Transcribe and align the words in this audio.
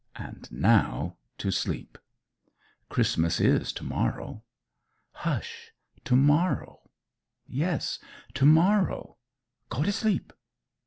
And 0.15 0.51
now 0.51 1.17
to 1.37 1.51
sleep. 1.51 1.95
Christmas 2.89 3.39
is 3.39 3.71
to 3.73 3.83
morrow. 3.83 4.43
Hush! 5.11 5.73
To 6.05 6.15
morrow. 6.15 6.89
Yes; 7.45 7.99
to 8.33 8.43
morrow. 8.47 9.17
Go 9.69 9.83
t' 9.83 9.91
sleep! 9.91 10.33